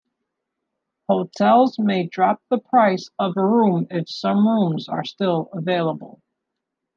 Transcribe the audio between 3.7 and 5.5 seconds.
if some rooms are still